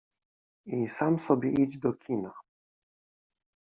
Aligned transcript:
I 0.67 0.87
sam 0.87 1.19
sobie 1.19 1.49
idź 1.51 1.77
do 1.77 1.93
kina. 1.93 2.33